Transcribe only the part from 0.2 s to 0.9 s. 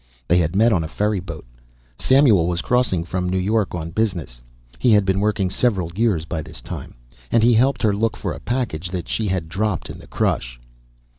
They had met on a